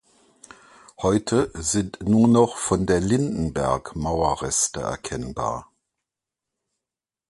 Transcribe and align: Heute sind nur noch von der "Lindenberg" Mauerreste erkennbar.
Heute 0.99 1.51
sind 1.53 2.01
nur 2.01 2.27
noch 2.27 2.57
von 2.57 2.87
der 2.87 2.99
"Lindenberg" 2.99 3.95
Mauerreste 3.95 4.81
erkennbar. 4.81 5.71